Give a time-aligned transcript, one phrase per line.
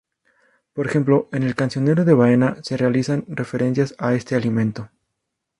[0.73, 4.89] Por ejemplo: en el "Cancionero de Baena" se realizan referencias a este alimento.